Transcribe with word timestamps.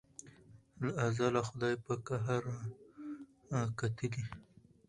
له 0.81 0.89
ازله 1.05 1.41
خدای 1.49 1.75
په 1.85 1.93
قهر 2.07 2.43
را 3.51 3.61
کتلي 3.79 4.23